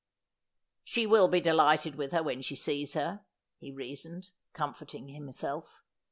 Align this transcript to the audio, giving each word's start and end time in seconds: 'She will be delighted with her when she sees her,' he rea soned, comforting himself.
'She 0.83 1.05
will 1.05 1.27
be 1.27 1.39
delighted 1.39 1.93
with 1.93 2.11
her 2.11 2.23
when 2.23 2.41
she 2.41 2.55
sees 2.55 2.95
her,' 2.95 3.23
he 3.59 3.69
rea 3.71 3.93
soned, 3.93 4.31
comforting 4.51 5.09
himself. 5.09 5.83